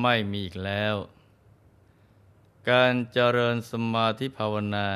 [0.00, 0.96] ไม่มีอีกแล้ว
[2.70, 4.88] การเจริญสมาธิภาวนา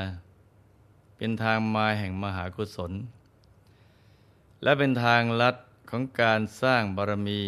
[1.17, 2.93] เป็นทางมาแห่งมหากุศล
[4.63, 5.57] และเป็นทางลัด
[5.91, 7.41] ของการสร้างบารมี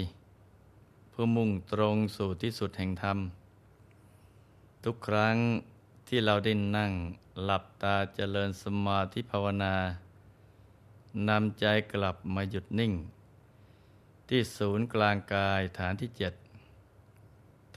[1.10, 3.19] เพื่อมุ่งตรงสู่ที่สุดแห่งธรรม
[4.84, 5.37] ทุกครั้ง
[6.09, 6.93] ที่เราได้นั่ง
[7.45, 9.74] หลับตาเจริญสมาธิภาวนา
[11.29, 12.93] นำใจกลับมาหยุดนิ่ง
[14.29, 16.32] ที่ศูนย์กลางกายฐานที่เจ็ด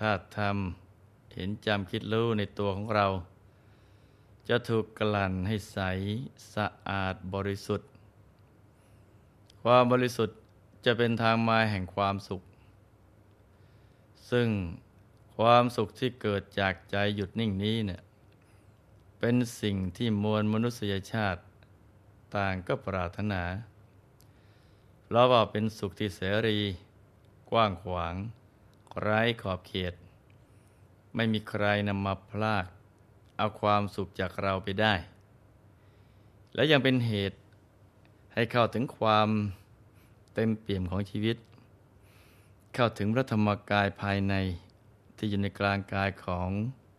[0.02, 0.58] ธาตุธรรม
[1.34, 3.08] เห็นจำคิดรู้ในตัวของเรา
[4.50, 5.80] จะถูกกลั่นให้ใส
[6.54, 7.90] สะอาดบริสุทธิ์
[9.64, 10.38] ความบริสุทธิ์
[10.86, 12.42] จะเป็นทางมาแห่งความสุข
[14.32, 14.48] ซึ่ง
[15.38, 18.02] ความสุขที่เกิดจากใจหยุดนิ่งนี้เนี่ย
[19.20, 21.42] เป็นสิ่งที่มวลมนุษยชาติ
[22.36, 23.44] ต่างก็ปรารถนา
[25.04, 26.60] เพราะว่าเป็นสุขที่เสรี
[27.52, 28.16] กว้างขวาง
[29.00, 29.94] ไร้ขอบเขต
[31.16, 32.66] ไม่มีใครนำมาพลาก
[33.38, 34.94] เอาความสุขจากเราไปได้
[36.54, 37.38] และยังเป็นเหตุ
[38.34, 39.30] ให้เข้าถึงความ
[40.34, 41.38] เต็มเปี่ยมของชีวิต
[42.74, 44.34] เข้าถึงพระธรรมกายภายใน
[45.18, 46.50] ที่อยู่ในกลางกายของ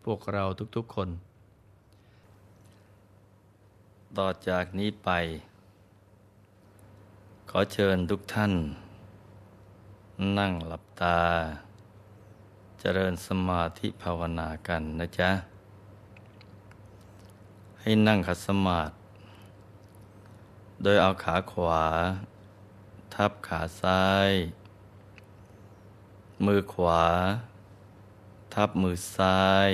[0.04, 0.44] พวกเรา
[0.76, 1.08] ทุกๆคน
[4.18, 5.10] ต่อจากนี้ไป
[7.50, 8.52] ขอเชิญทุกท่าน
[10.38, 11.18] นั่งหลับตา
[12.84, 15.30] เจริญสมาธิภาวนากันนะจ๊ะ
[17.80, 18.94] ให้นั่งขัดสมาธิ
[20.82, 21.84] โดยเอาขาขวา
[23.14, 24.30] ทับขาซ้าย
[26.46, 27.04] มือขวา
[28.54, 29.70] ทับมือซ้าย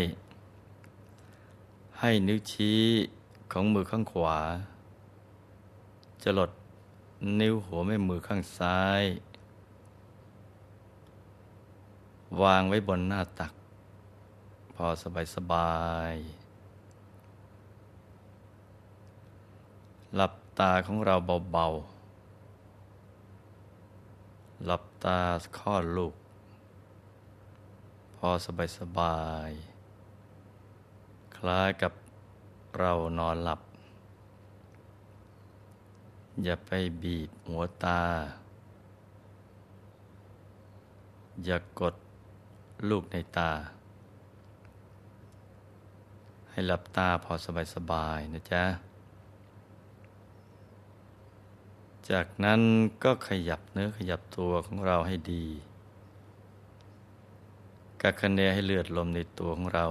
[2.01, 2.83] ให้นิ้วชี้
[3.53, 4.39] ของมือข้างขวา
[6.23, 6.51] จะลด
[7.41, 9.03] นิ้วหัวแม่มือข้างซ้าย
[12.43, 13.53] วางไว้บนหน้าตัก
[14.75, 15.73] พอสบายสบา
[16.13, 16.15] ย
[20.15, 21.15] หลับตาของเรา
[21.53, 21.99] เบาๆ
[24.67, 25.19] หลับตา
[25.59, 26.15] ข้อลูก
[28.17, 29.19] พอสบายสบา
[29.49, 29.51] ย
[31.37, 31.93] คล้ายกับ
[32.79, 33.61] เรานอนหลับ
[36.43, 36.71] อย่าไป
[37.03, 38.03] บีบหัวตา
[41.45, 41.95] อย่ากด
[42.91, 43.53] ลูกในตา
[46.51, 47.33] ให้หลับตาพอ
[47.75, 48.65] สบายๆนะจ๊ะ
[52.11, 52.61] จากนั้น
[53.05, 55.47] ก็ขยับเนื้อขยับตัวของเราให้ดี
[58.03, 59.87] กักคะเนให้เลือดลมในตัวของเรา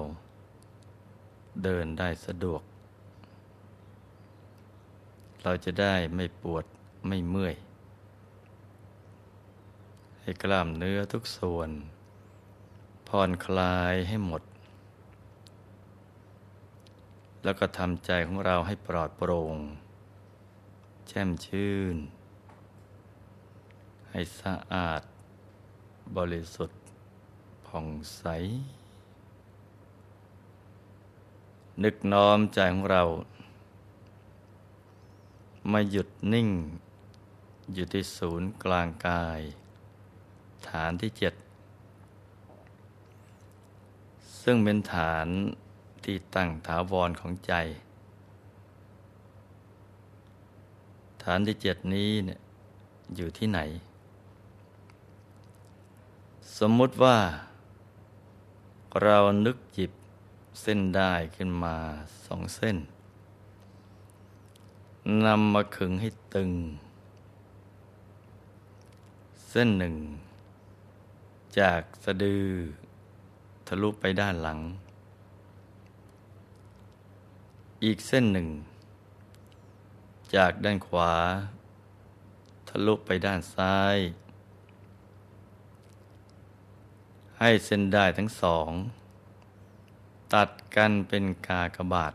[1.64, 2.62] เดินได้สะดวก
[5.44, 6.66] เราจะได้ไม่ปวด
[7.08, 7.56] ไม่เมื่อย
[10.22, 11.70] ให้กล้ามเนื้อทุกส่วน
[13.08, 14.42] ผ่อนคลายให้หมด
[17.44, 19.58] แล้วก็ทำใจของเราให้ปลอดโปร่ง
[21.08, 21.96] แช่มชื่น
[24.10, 25.02] ให้สะอาด
[26.18, 26.80] บริสุทธิ์
[27.68, 27.88] ผ่อง
[28.18, 28.24] ใส
[31.84, 33.04] นึกน้อมใจของเรา
[35.72, 36.50] มาหยุดนิ่ง
[37.74, 39.42] อยู่ที่ศูนย์กลางกาย
[40.68, 41.34] ฐานที่เจ็ด
[44.50, 45.28] ซึ่งเป็นฐาน
[46.04, 47.54] ที่ตั้งถาวรของใจ
[51.24, 52.40] ฐานที่เจ็ดนี้เนี่ย
[53.16, 53.60] อยู่ที่ไหน
[56.58, 57.18] สมมุติว่า
[59.04, 59.92] เรานึกจิบ
[60.62, 61.76] เส้นได้ขึ้นมา
[62.26, 62.78] สองเส้น
[65.26, 66.52] นำมาขึงให้ตึง
[69.50, 69.96] เส้นหนึ่ง
[71.60, 72.48] จากสะดือ
[73.68, 74.60] ทะลุไปด้านหลัง
[77.84, 78.48] อีกเส้นหนึ่ง
[80.36, 81.14] จากด้านขวา
[82.70, 83.98] ทะลุไปด้านซ้าย
[87.40, 88.70] ให้เส้นได้ทั้งสอง
[90.34, 92.14] ตัดกันเป็นกากบาท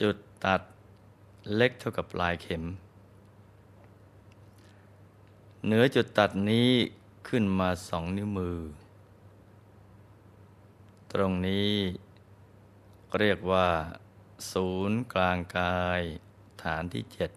[0.00, 0.60] จุดตัด
[1.56, 2.62] เล็กเท่ากับปลายเข็ม
[5.66, 6.70] เหนือจุดตัดนี้
[7.28, 8.58] ขึ้นมาสองนิ้วมือ
[11.12, 11.72] ตรงนี้
[13.18, 13.68] เรียกว่า
[14.52, 16.02] ศูนย์กลางกาย
[16.62, 17.30] ฐานที่เจ็ด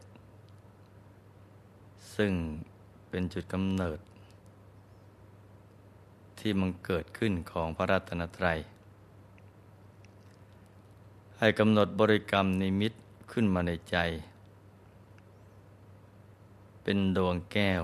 [2.16, 2.34] ซึ่ง
[3.10, 4.00] เป็นจุดกำเนิด
[6.40, 8.60] ที่มันเกิดขึ้นของพระรัตนตรัย
[11.40, 12.94] ให้กำหนดบริกรรมนิมิต
[13.32, 13.98] ขึ้นมาในใจ
[16.84, 17.84] เป็นดวงแก้ว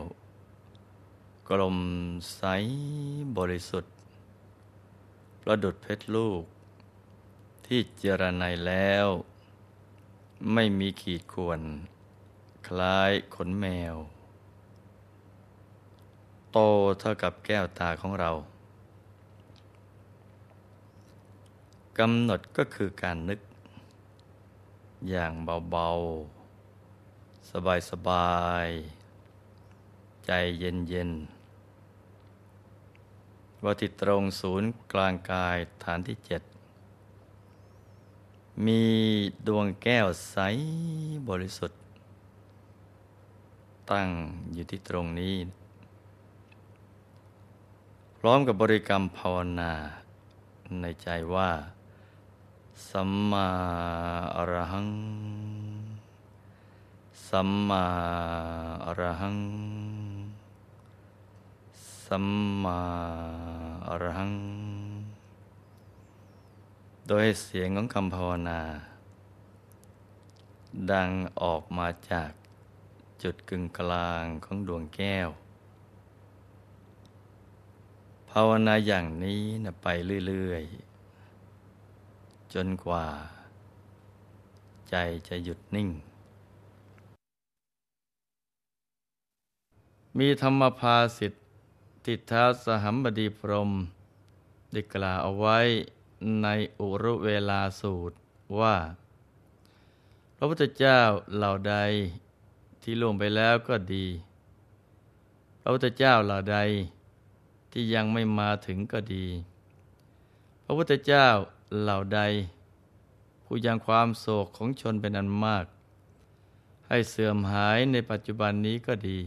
[1.54, 1.80] กลม
[2.36, 2.44] ใส
[3.38, 3.94] บริสุทธิ์
[5.42, 6.44] ประดุดเพชรลูก
[7.66, 9.08] ที่เจรไนแล้ว
[10.54, 11.62] ไม่มีขีดข่วน
[12.68, 13.96] คล้ายขนแมว
[16.52, 16.58] โต
[17.00, 18.32] เท่ากับแก้วตาของเรา
[21.98, 23.40] กำหนดก็คือการนึก
[25.10, 25.32] อย่าง
[25.72, 25.90] เบา
[26.68, 28.68] ๆ สบาย
[29.48, 31.41] ๆ ใจเย็น ๆ
[33.64, 36.42] ว่าที่ตรงศูนย์กลางกายฐานที่เจ็ด
[38.66, 38.84] มี
[39.48, 40.38] ดวงแก้วใส
[41.30, 41.80] บริสุทธิ์
[43.92, 44.08] ตั้ง
[44.54, 45.36] อยู่ที่ตรงนี้
[48.18, 49.74] พร้อมกับบริกรรมภาวนา
[50.82, 51.50] ในใจว่า
[52.90, 53.50] สัมมา
[54.36, 54.90] อรหัง
[57.28, 57.86] สัมมา
[58.86, 59.38] อรหัง
[62.16, 62.28] สัม
[62.64, 62.82] มา
[63.88, 64.34] อรหัง
[67.08, 68.62] โดยเสียงของคำภาวนา
[70.92, 71.10] ดัง
[71.42, 72.32] ออกมาจาก
[73.24, 75.30] จุดกึ่งกลางของดวงแก้ว
[78.30, 79.88] ภาวนาอย่างนี้นะไป
[80.28, 83.08] เรื่อยๆ จนกว่า
[84.90, 84.96] ใจ
[85.28, 85.90] จะหยุดนิ่ง
[90.18, 91.36] มีธรรมภาสิทธ
[92.06, 93.72] ติท้าสหัมบดีพรม
[94.72, 95.60] ได้กล่าวเอาไว้
[96.42, 96.48] ใน
[96.80, 98.16] อุรุเวลาสูตร
[98.60, 98.76] ว่า
[100.36, 101.00] พระพุทธเจ้า
[101.36, 101.76] เหล่าใด
[102.82, 104.06] ที่ล่วงไปแล้วก็ดี
[105.62, 106.58] พระพุทธเจ้าเหล่าใด
[107.72, 109.26] ที่ยังไม่มาถึงก็ดี
[110.64, 111.28] พระพุทธเจ้า
[111.82, 112.22] เหล่าใด
[113.46, 115.66] ผู้ยังความโศกของชนเป็นอันมาก
[116.88, 119.20] ให้เสื่อมหายในปัจจุบันนี้ก็ดี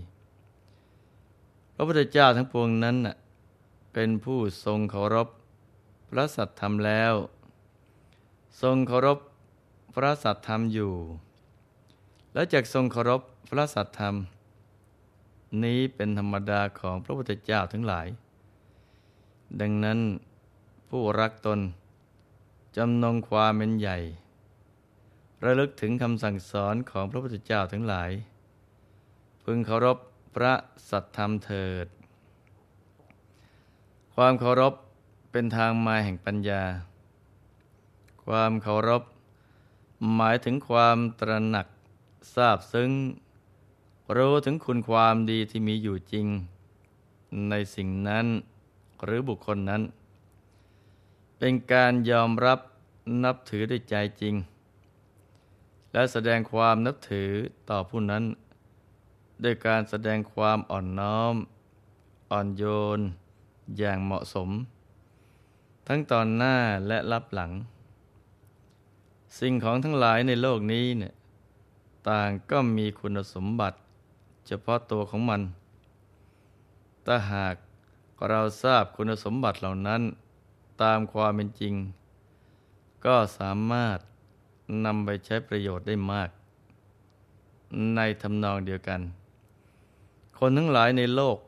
[1.75, 2.97] พระพุทธเจ้าทั้งปวงนั้น
[3.93, 5.29] เป็นผู้ทรงเคารพ
[6.11, 7.15] พระสัตธรรมแล้ว
[8.63, 9.19] ทรงเคารพ
[9.95, 10.93] พระสัตธรรมอยู่
[12.35, 14.15] และจากทรงเคารพพระสัตธรรม
[15.65, 18.07] นี้เป็นธรรมดาของพระพุทธเจ้าทั้งหลาย
[19.61, 19.99] ดังนั้น
[20.89, 21.61] ผู้รักตน
[22.77, 23.99] จำนงความเป็นใหญ่
[25.45, 28.11] ระลึกถึงคำสั่งสอนของพระพุทธเจ้าทั้งหลาย
[29.45, 29.99] พึงเคารพ
[30.35, 30.55] พระ
[30.89, 31.87] สัตธรรมเถิด
[34.15, 34.75] ความเคารพ
[35.31, 36.63] เป็นทางมาแห่งปัญญา
[38.25, 39.03] ความเคารพ
[40.15, 41.67] หมายถึงความตระหนัก
[42.35, 42.91] ทราบซึ้ง
[44.17, 46.27] รู้ถึงคุณความดีที่มีอยู่จริง
[47.49, 48.27] ในสิ่งนั้น
[49.05, 49.83] หรือบุคคลนั้น
[51.39, 52.59] เป็นการยอมรับ
[53.25, 54.35] นับถือด้วยใจจริง
[55.93, 57.31] และแสดงความนับถือ
[57.71, 58.25] ต่อผู้นั้น
[59.45, 61.35] ด้วยการแสดงความอ่อนน้อม
[62.31, 62.65] อ่อนโย
[62.99, 63.01] น
[63.79, 64.51] อย่างเหมาะสม
[65.87, 67.51] ทั้งตอนหน้าและรับหลัง
[69.39, 71.15] สิ่งของทั้งหลายในโลกนี้เนี่ย
[72.09, 73.77] ต่างก็มีคุณสมบัติ
[74.47, 75.43] เฉพาะตัวของมัน
[77.07, 77.55] ถ้าหาก
[78.29, 80.03] เราทราบคุณสมบัติเหล่านั้น
[80.83, 81.75] ตามความเป็นจริง
[83.05, 83.99] ก็สามารถ
[84.85, 86.31] นำไปใช้ประโยชน์ได้มาก
[87.95, 89.01] ในทำนองเดียวกัน
[90.47, 91.39] คนทั้งหลายในโลก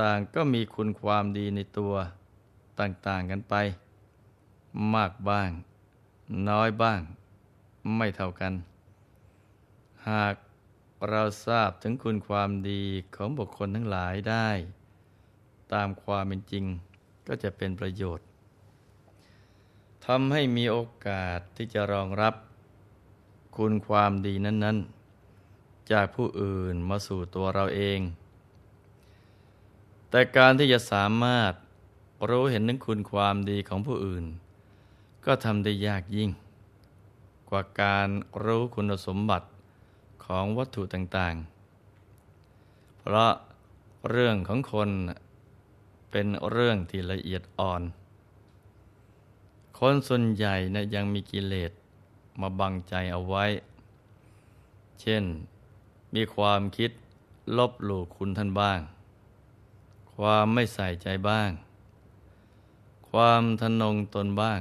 [0.00, 1.94] ต่างก็มีคุณความดีในตัว
[2.80, 3.54] ต่างๆกันไป
[4.94, 5.50] มากบ้าง
[6.48, 7.00] น้อยบ้าง
[7.96, 8.52] ไม่เท่ากัน
[10.08, 10.34] หาก
[11.10, 12.82] เราทราบถึงคุณความดี
[13.16, 14.48] ของบุคคลทั้งหลายได้
[15.72, 16.64] ตามความเป็นจริง
[17.26, 18.26] ก็จะเป็นประโยชน์
[20.06, 22.34] ทำให้มีโอกาสที่จะรองรับ
[23.56, 25.01] คุณความดีนั้น ๆ
[25.90, 28.00] จากผู้อื่นมาสู่ตัวเราเอง
[30.10, 31.52] แต่การที่จะสามารถ
[32.28, 34.24] รู้เห็นถึงคุณความดีของผู้อื่น
[35.24, 36.30] ก็ทำได้ยากยิ่ง
[37.48, 38.08] กว่าการ
[38.44, 39.46] รู้คุณสมบัติ
[40.24, 43.32] ของวัตถุต่างๆ เพราะ
[44.10, 44.90] เรื่องของคน
[46.10, 47.82] เป็นเรื่องที่ละเอียดอ่อน
[49.78, 51.72] คนส่วนใหญ่นะยังมีกิเลส
[52.40, 53.44] มาบังใจเอาไว้
[55.00, 55.24] เช่น
[56.14, 56.90] มีความคิด
[57.58, 58.80] ลบหลู่คุณท่านบ้าง
[60.14, 61.50] ความไม่ใส่ใจบ้าง
[63.10, 64.60] ความทนงตนบ้าง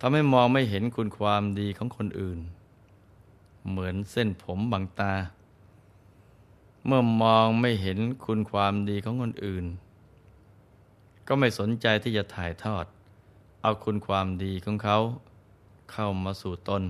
[0.00, 2.38] ทำให้มองไม่เห็นคุณความดีของคนอื่น
[3.68, 5.14] เหมือนเส้นผมบางตา
[6.86, 9.64] เมื่อมองไม่เห็นคุณความดีของคนอื่น
[11.26, 12.84] ก็ไม่สนใจที่จะถ่ายทอด
[13.62, 14.98] เอาคุณความดีของเขา
[15.92, 16.82] เข้ามาสู่ตน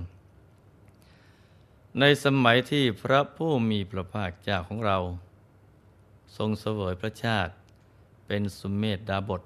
[2.01, 4.97] ในสมัยที่พระผู้มีพระภาคเจ้าของเรา
[6.37, 7.53] ทรงเสวยพระชาติ
[8.27, 9.41] เป็นสุมเมธดาบท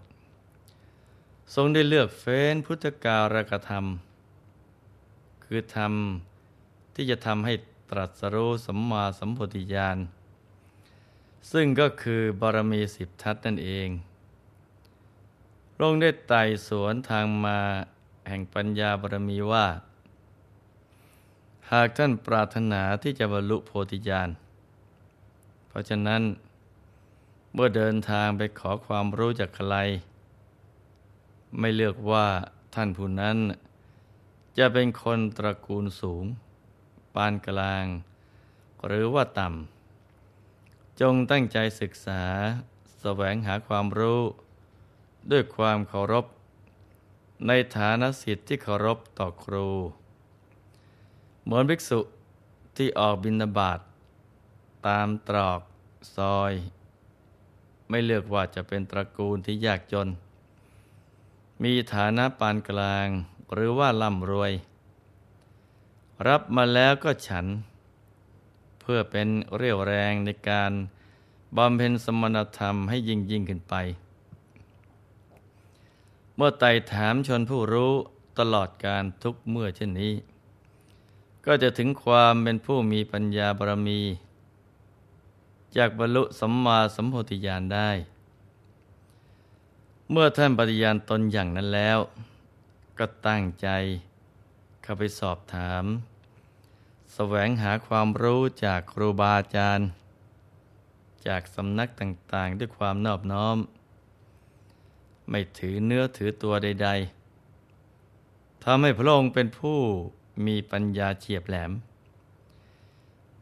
[1.55, 3.85] ทรงได้เลือกเฟ้นพุทธการกธรรม
[5.43, 5.93] คือธรรม
[6.93, 7.53] ที่จะทำให้
[7.89, 9.97] ตรัสรู้สัมมาสัมพุทธิญาณ
[11.51, 13.89] ซึ่งก็คือบารมีสิบทัศนั่นเอง
[15.73, 17.59] พระองค์ได้ไต่สวนทางมา
[18.27, 19.67] แห่งปัญญาบารมีว่า
[21.73, 24.29] หากท่านปรารถนาที่จะบรรลุโพธิญาณ
[25.67, 26.21] เพราะฉะนั้น
[27.53, 29.75] เมื่อเดินทางไปขอความรู้จากใคร
[31.59, 32.27] ไม่เลือกว่า
[32.75, 33.37] ท่านผู้นั้น
[34.57, 36.25] จะเป็นคนตระกูลสูง
[37.15, 37.85] ปานกลาง
[38.85, 44.21] หรือว่าต่ำ จงตั้งใจศึกษาสแสวงหาความรู้
[45.31, 46.25] ด้วยความเคารพ
[47.47, 49.67] ในฐานะสิทธิ์ที่เคารพต่อครู
[51.49, 51.99] เหมือนภิกษุ
[52.77, 53.79] ที่ออกบินาบาต
[54.87, 55.61] ตามตรอก
[56.15, 56.53] ซอย
[57.89, 60.07] ไม่เลือกว่าจะเป็นตระกูลที่ยากจน
[61.63, 63.07] มีฐานะปานกลาง
[63.53, 64.51] หรือว่าร่ำรวย
[66.27, 67.45] รับมาแล้วก็ฉัน
[68.81, 69.27] เพื่อเป็น
[69.57, 70.71] เรี่ยวแรงในการ
[71.57, 73.75] บำเพ็ญสมณธรรมให้ยิ่งยิ่งขึ้นไป
[76.35, 77.93] เมื่อไต่ถามชนผู้รู้
[78.39, 80.13] ตลอดการทุกเมื่อเช่นนี้
[81.45, 84.01] ก็จะถึงความเป็นผู้มีปัญญาบารมี
[85.77, 87.89] จากบรรลุสัมมาสัมโพธิญาณได้
[90.11, 91.99] เมื่อท่านปฏิญาณตนอย่างนั้นแล้ว
[92.97, 93.67] ก็ตั้งใจ
[94.81, 95.87] เข้าไปสอบถามส
[97.13, 99.87] แสวงหาความรู้จากครูบาอาจารย์
[101.27, 103.57] จากสำนักต่างๆ ด้วยความนอบน้อม
[105.29, 106.89] ไม่ถือเนื้อถือตัวใด
[107.75, 109.79] ๆทำให้พระองค์เป็นผู้
[110.45, 111.71] มีปัญญาเฉียบแหลม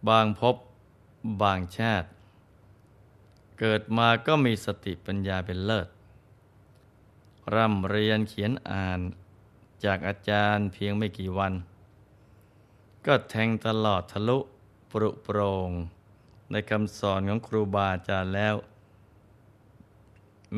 [0.07, 0.55] บางพบ
[1.41, 2.07] บางชาติ
[3.59, 5.87] เกิดมาก็มีสติปัญญาเป็นเลิศ
[7.53, 8.99] ร่ำเรียนเขียนอ่าน
[9.83, 11.53] จากอาจารย์เพียงไม่กี่วัน
[13.05, 14.37] ก็แทงตลอดทะลุ
[14.91, 15.71] ปรุโปรง
[16.51, 18.55] ในคำสอนของครูบาอาจารย์แล้ว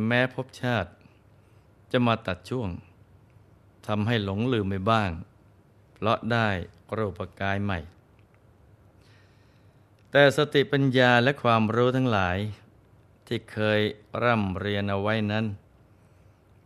[0.08, 0.90] แม้พบชาติ
[1.92, 2.70] จะมาตัดช่วง
[3.88, 5.10] ทำให้หลงลืมไปบ้าง
[6.02, 6.50] เพราะได้
[6.98, 7.80] รูปกายใหม่
[10.12, 12.38] แต่สติปัญญาและความรู้ทั้งหลาย
[13.28, 13.82] ที่เคย
[14.24, 15.46] ร่ำเรียนเอาไว้นั้น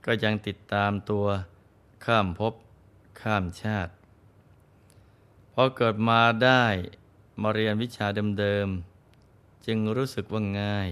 [0.05, 1.25] ก็ยังติดตามตัว
[2.05, 2.53] ข้ามภพ
[3.21, 3.91] ข้ามชาติ
[5.53, 6.65] พอเกิดมาได้
[7.41, 8.07] มาเรียนวิชา
[8.39, 10.89] เดิมๆจึงรู้สึกว่าง่าย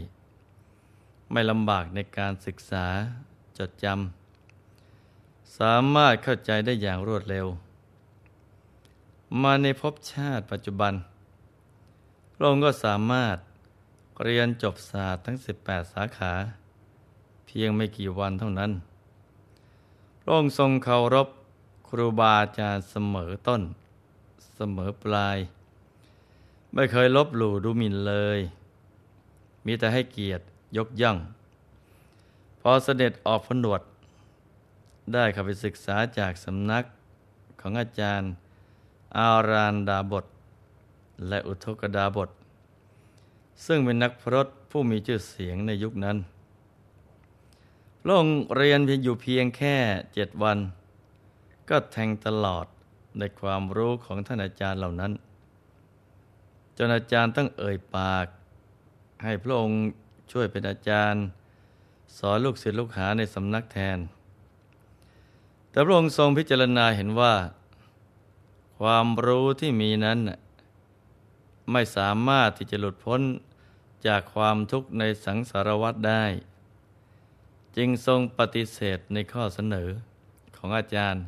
[1.31, 2.85] ไม่ลำบากในการศึกษา
[3.57, 7.47] จดจำสามารถเข้าใจได้อย่างรวดเร็ว
[9.39, 10.93] มาในภพชาติปัจจุบัน
[12.33, 13.37] พระองค์ก็สามารถ
[14.23, 16.33] เรียนจบศาสตร์ทั้ง 18 สาขา
[17.45, 18.71] เพียงไม่กี่วันเท่านั้น
[20.21, 21.27] พระองค์ทรงเคารพ
[21.87, 23.61] ครูบาอาจารย์เสมอต้น
[24.55, 25.37] เสมอปลาย
[26.73, 28.39] ไม่เคยลบหลู่ดูหมิ่นเลย
[29.65, 30.43] มีแต่ให้เกียรติ
[30.77, 31.17] ยกย่อง
[32.61, 33.81] พอเสด็จออกผนวด
[35.13, 36.83] ได้เข้าไปศึกษาจากสำนัก
[37.61, 38.31] ของอาจารย์
[39.17, 40.25] อารานดาบท
[41.27, 42.29] และอุทกดาบท
[43.65, 46.17] ซึ่งเป็นนักพรตผู้มีชื่อเสียงในยุคนั้น
[48.01, 49.75] พระองค์เรียนเพียงอยู่เพียงแค่
[50.13, 50.57] เจ็ดวัน
[51.69, 52.65] ก็แทงตลอด
[53.19, 55.11] ในความรู้ของท่านอาจารย์เหล่านั้น
[56.77, 58.25] จนอาจารย์ต้องเอ่ยปาก
[59.23, 59.79] ให้พระองค์
[60.31, 61.23] ช่วยเป็นอาจารย์
[62.17, 63.97] สอนลูกศิษย์ลูกหาในสำนักแทน
[65.69, 67.33] แต่พระองค์ทรงพิจารณาเห็นว่า
[68.85, 70.19] ความรู้ที่มีนั้น
[71.71, 73.21] ไม่สามารถที่จะหลุดพ้น
[74.07, 76.25] จากความทุกข์ในสังสารวัฏได้
[77.77, 79.89] จึงทรงปฏิเสธในข้อเสนอ
[80.55, 81.23] ของอาจารย์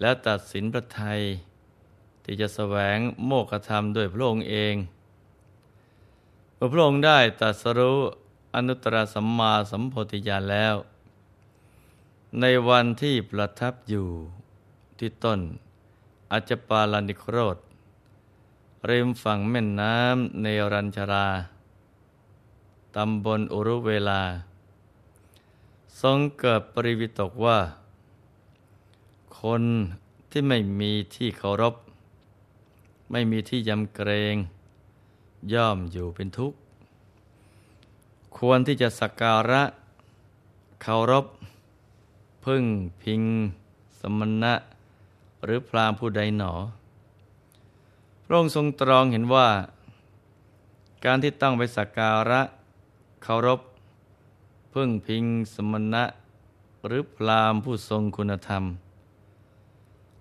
[0.00, 1.20] และตัดสินพระไทย
[2.24, 4.74] ที่จะแสวงโมกขธรรมด้วยพระองค์เอง
[6.54, 7.98] เมื่อพระองค์ได้ตัดสรู้
[8.54, 10.76] อนุตตรสัมมาสัมโพธิญาณแล้ว
[12.40, 14.08] ในวันที่ประทับอยู่
[15.00, 15.40] ที่ต้น
[16.32, 17.56] อาจปาลานิโครธ
[18.88, 21.28] ริมฝั่งแม่น้ำเนรัญชรา
[22.96, 24.22] ตำบลอุรุเวลา
[26.00, 27.58] ทรงเกิดปริวิตกว่า
[29.40, 29.62] คน
[30.30, 31.74] ที่ไม่มีที่เคารพ
[33.10, 34.34] ไม่มีที่ยำเกรง
[35.52, 36.58] ย่อมอยู่เป็นทุกข์
[38.36, 39.62] ควรที่จะสักการะ
[40.82, 41.26] เคารพ
[42.44, 42.64] พึ่ง
[43.02, 43.22] พิง
[44.00, 44.54] สมณะ
[45.44, 46.52] หรือพรามผู้ใดหนอ
[48.24, 49.48] พระองค์ทรงตรองเห็นว่า
[51.04, 52.40] การที่ต้องไปสักการะ
[53.22, 53.60] เคารพ
[54.72, 55.24] พึ่งพิง
[55.54, 56.04] สมณะ
[56.86, 58.64] หรือพรามผู้ทรงคุณธรรม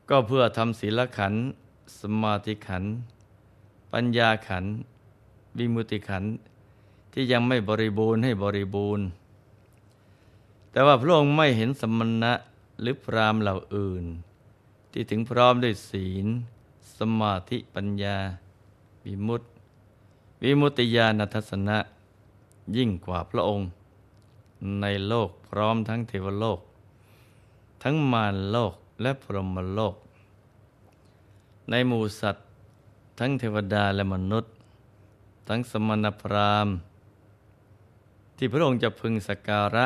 [0.10, 1.34] ก็เพื่อทำศีลขัน
[2.00, 2.84] สมาธิขัน
[3.92, 4.66] ปัญญาขัน
[5.58, 6.24] วิมุติขัน
[7.14, 9.06] ที่ยังไม่บริบูรณ์ให้บริบูรณ์
[10.72, 12.34] แต่ว่าพระองค์ไม่เห็นสมณะ
[12.80, 14.06] หรือพรามเหล่าอื่น
[14.98, 16.28] ที่ถึงพร้อมด้วยศีล
[16.98, 18.18] สมาธิปัญญา
[19.06, 19.48] วิมุตติ
[20.44, 21.78] วิมุตติญาณทัศนะ
[22.78, 23.68] ยิ่งกว่าพระองค์
[24.82, 26.60] ในโลกพร้อมทั้งเทวโลก
[27.84, 29.96] ทั้งมารโลกและพรหมโลก
[31.70, 32.46] ในหมู่สัตว์
[33.20, 34.54] ทั้งเทวดาและมนุษย์
[35.48, 36.76] ทั้งสมณพราหมณ์
[38.38, 39.86] ที่พระองค์จะพึงสักการะ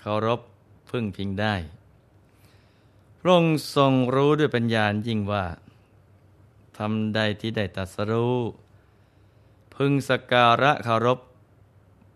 [0.00, 0.40] เคารพ
[0.90, 1.54] พึ่งพิงได้
[3.26, 5.44] ระองค์ทรงรู้ด้วยปัญญายิ่งว่า
[6.78, 8.38] ทำใดที่ได้ตัสรู้
[9.74, 11.18] พึงสการะคารพ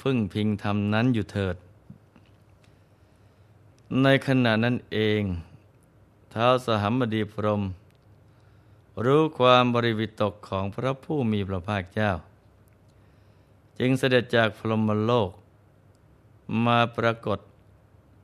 [0.03, 1.57] พึ่งพิงทำนั้นอยู่เถิด
[4.03, 5.23] ในขณะนั้นเอง
[6.33, 7.63] ท้าวสหัมบดีพรม
[9.05, 12.13] รู้ความบริวิตกของพระผู้มีพระภาคเจ้า
[13.79, 15.31] จึงเสด็จจากพรหมโลก
[16.67, 17.39] มาปรากฏ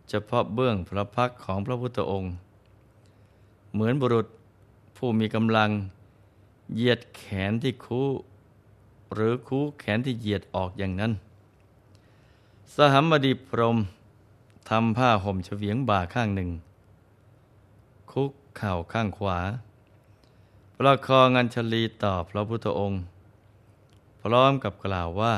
[0.09, 2.35] เฉพาะเบื้องพระพักของพระพุทธองค์
[3.73, 4.27] เหมือนบุรุษ
[4.97, 5.71] ผู้มีกำลัง
[6.75, 8.09] เหยียดแขนที่คู่
[9.15, 11.13] หรือคู่แขนที่เหยียดออกอย่างนั้น
[12.75, 13.79] สหัมบดีพรม
[14.69, 16.51] ทำผ้าห่มเฉวียงบ่าข้างหนึ่ง
[18.11, 19.39] คุกเข่าข้างขวา
[20.79, 23.03] ประคองอัญชลีต่อพระพุทธองค์
[24.23, 25.35] พร้อมกับกล่าวว่า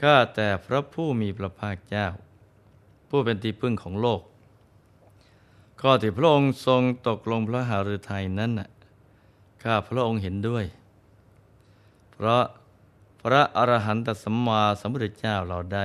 [0.00, 2.06] ข้าแต่พระผู้มีพระภาคเจ้า
[3.08, 4.20] ผู้เป็นที่พึ่งของโลก
[5.84, 8.68] ข้อที่พระองค์ทรงตกลงพระหฤทัยนั้นน่ะ
[9.62, 10.64] ข้าพระองค์เห็นด้วย
[12.12, 12.44] เพราะ
[13.22, 15.80] พระอรหันตสัมมาสัมพุทธเจ้าเหล่าใด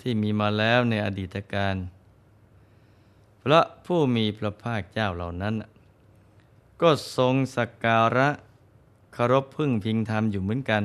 [0.00, 1.76] ที่มีมาแล้วในอดีตการ
[3.42, 5.54] พระผู้มีพระภาคเจ้าเหล่านั้น
[6.82, 8.28] ก็ทรงสักการะ
[9.16, 10.82] คารพพึ่งพิงธรรมอยู่เหมือนกัน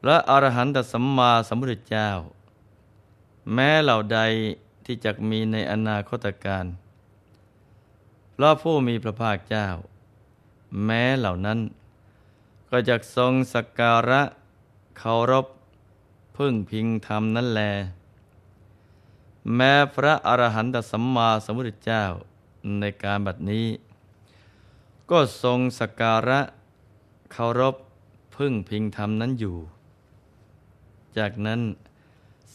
[0.00, 2.08] พระอรหันตสัมมาสัมพุทธเจ้า
[3.52, 4.20] แม้เหล่าใด
[4.86, 6.66] ที่จะมีในอนาคตการ
[8.36, 9.68] พราะผู้มีพระภาคเจ้า
[10.84, 11.58] แม้เหล่านั้น
[12.70, 14.22] ก็จะทรงสักการะ
[14.98, 15.46] เคารพ
[16.36, 17.62] พึ่งพิงธรรมนั่นแล
[19.54, 22.04] แม้พระอรหันตสัมมาสัมพุทธเจ้า
[22.80, 23.66] ในการบัดนี้
[25.10, 26.40] ก็ทรงสักการะ
[27.32, 27.74] เคารพ
[28.36, 29.56] พึ่งพิงธรรมนั้นอยู่
[31.18, 31.60] จากนั้น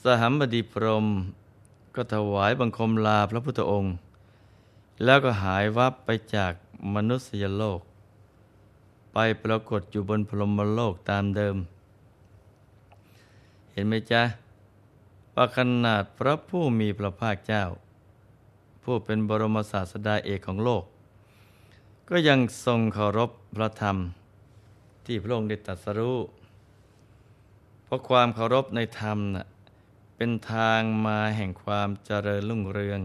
[0.03, 1.07] สหัมบดีพรม
[1.95, 3.93] ก็ถวายบังคมลาพระพุทธองค์
[5.03, 6.53] แล้วก็หายวับไปจาก
[6.95, 7.79] มนุษยโลก
[9.13, 11.55] ไปปรากฏอยู่บนพรหมโลกตามเดิม
[13.71, 14.23] เห็นไหมจ๊ะ
[15.35, 17.63] ว่าขนาดพระผู้มีพระภาคเจ้า
[18.83, 20.83] ผู้เป็นบรมศาสดาเอกของโลก
[22.09, 23.97] ก็ยังทรงเคารพพระธรรม
[25.05, 26.17] ที่พระองค์ได้ตรัสรู้
[27.83, 29.45] เพราะความเคารพในธรรมน่ะ
[30.23, 33.01] เป็นทางมาแห่งความเจริญรุ่งเรือง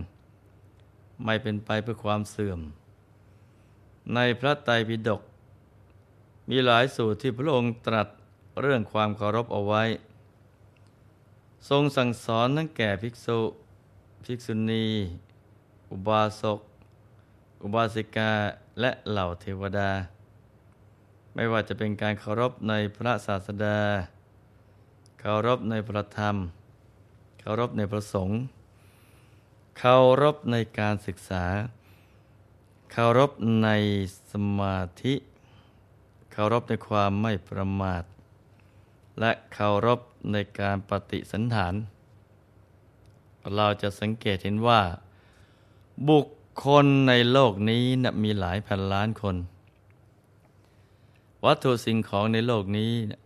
[1.24, 2.60] ไม่เป็นไปเพื่อความเสื่อม
[4.14, 5.22] ในพระไตรปิฎก
[6.50, 8.08] มีหลายสูตรที่พระองค์ตรัส
[8.60, 9.82] เรื่องความเคารพเอาไว้
[11.68, 13.40] ทรงสั่งสอนทั้งแก่ภิกษุ
[14.24, 14.86] ภิกษุณี
[15.90, 16.60] อุบาสก
[17.62, 18.32] อุบาสิกา
[18.80, 19.90] และเหล่าเทวดา
[21.34, 23.78] ไม่ว่าจะเป็นการเคารพในพระศาสดา
[25.20, 26.36] เคารพในพระธรรม
[27.48, 28.38] เคารพในพระสงฆ์
[29.78, 31.44] เคารพในการศึกษา
[32.92, 33.30] เคารพ
[33.62, 33.68] ใน
[34.30, 35.14] สมาธิ
[36.32, 38.02] เคารพในความไม่ประมาท
[39.20, 40.00] และเคารพ
[40.32, 41.74] ในการปฏิสันฐาน
[43.54, 44.82] เราจะสังเกตเห็นว่า
[46.08, 46.26] บุค
[46.64, 49.36] คลในโลกนี้นะมีหลายพันล้านคน
[51.44, 53.20] วัตถุสิ่งของในโลกนี้นะ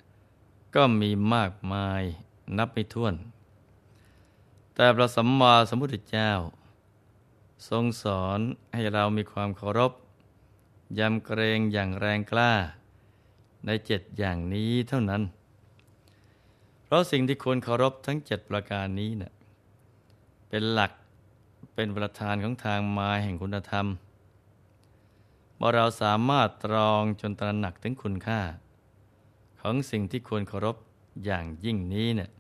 [0.74, 2.02] ก็มีมากมาย
[2.56, 3.16] นับไม่ถ้วน
[4.80, 6.32] แต่พระสัมมาสัมพุทธเจ้า
[7.68, 8.40] ทรงสอน
[8.74, 9.92] ให้เรามีความเคารพ
[10.98, 12.52] ยำเกรงอย่างแรงกล้า
[13.66, 15.22] ในเจ็ดอย่างนี้เท่านั้น
[16.84, 19.32] เพราะสิ่งที่ควรเคารพทั้งเจ็ดประการนี้เนะ่ย
[20.48, 20.92] เป็นหลัก
[21.74, 23.86] เป็นประธานของทางมาแห่งคุณธรรม
[25.60, 28.40] ว่าเราสามารถตรองจนตระหนักถึงคุณค่า
[29.60, 30.76] ของสิ่งที่ควรเคารพ
[31.24, 32.30] อย่างยิ่งนี้เนี่ย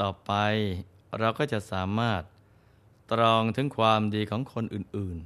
[0.00, 0.32] ต่อไป
[1.18, 2.22] เราก็จะสามารถ
[3.12, 5.18] ตรองถึงความดีของคนอื่น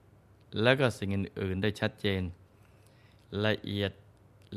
[0.00, 2.22] ๆ และก็สิ่งอื่น ๆ ได้ชัดเจน
[3.46, 3.92] ละเอียด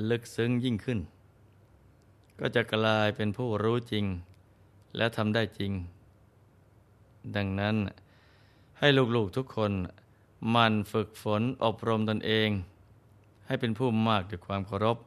[0.09, 0.99] ลึกซึ้งยิ่งขึ้น
[2.39, 4.05] ก็จะกลายเป็นผู้รู้จริง
[4.97, 5.71] และทำได้จริง
[7.35, 7.75] ดังนั้น
[8.79, 9.71] ให้ลูก ๆ ทุกคน
[10.55, 12.49] มันฝึกฝนอบรมตนเอง
[13.47, 14.97] ให้เป็นผู้มากด้วยความเคารพ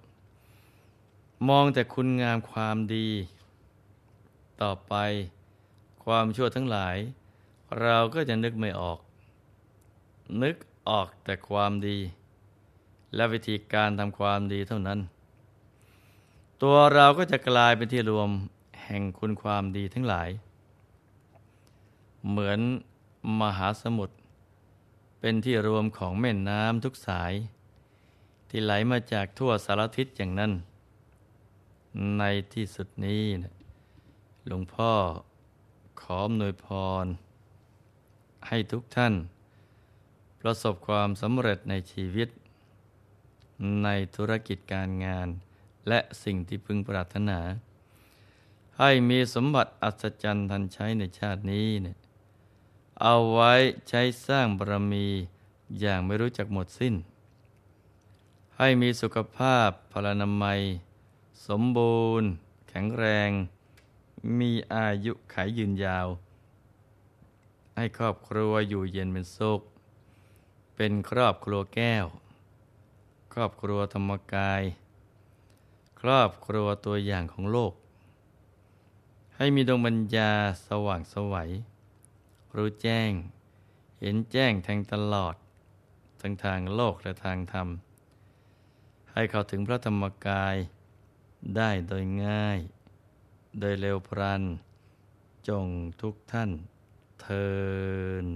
[1.48, 3.08] มองแต่คุณงามความดี
[4.62, 4.94] ต่อไป
[6.04, 6.96] ความชั่วทั้งหลาย
[7.80, 8.98] เราก็จะนึกไม่ออก
[10.42, 10.56] นึก
[10.88, 11.98] ออกแต่ความดี
[13.14, 14.98] และวิธีการทำความดีเท่านั้น
[16.62, 18.30] ตัวเราก็จะกลายเป็นที่รวม
[18.84, 20.30] แห่งคุณความดีทั้งหลาย
[22.28, 22.60] เหมือน
[23.40, 24.14] มหาสมุทร
[25.20, 27.32] เป็นที่รวมของแม่น้ำทุกสาย
[28.48, 30.52] ที่ไหลมาจากทั่วสารทิศอย่างนั้น
[32.18, 32.22] ใน
[32.54, 33.54] ที่สุดนี้นะ
[34.46, 34.92] หลวงพ่อ
[36.02, 36.66] ขออำนวยพ
[37.04, 37.06] ร
[38.48, 39.14] ให้ทุกท่าน
[40.40, 42.28] ประสบความสำเร็จในชีวิต
[43.84, 45.28] ในธุรกิจการงาน
[45.88, 47.40] และสิ่งที่พึงปรารถนา
[48.78, 51.96] ให้มีสมบัติอัศจรรย์ทันใช้ในชาตินี้เนี่ย
[53.02, 53.52] เอาไว้
[53.88, 55.06] ใช้สร้างบารมี
[55.80, 56.94] อย่างไม่รู้จักหมดสิ้น
[58.56, 60.60] ให้มีสุขภาพพลานามัย
[61.46, 62.28] สมบูรณ์
[62.68, 63.30] แข็งแรง
[64.38, 66.08] มีอายุขายยืนยาว
[67.76, 69.60] ให้ครอบครัวอยู่เย็นเป็นสุข
[70.76, 72.06] เป็นครอบครัวแก้ว
[73.32, 74.62] ครอบครัวธรรมกาย
[76.00, 77.72] ครอบครัวตัวอย่างของโลก
[79.36, 80.32] ให้มีดวงปัญญา
[80.68, 81.50] สว่างสวัย
[82.56, 83.12] รู้แจ้ง
[84.00, 85.34] เห็นแจ้งแทงตลอด
[86.20, 87.68] ทั้งทางโลกและทางธรรม
[89.12, 90.56] ให้เข้าถึงพระธรรมกาย
[91.56, 92.58] ได้โดยง่าย
[93.58, 94.42] โดยเร็วพรัน
[95.48, 95.66] จง
[96.00, 96.50] ทุกท่าน
[97.20, 97.48] เทิ
[98.24, 98.26] น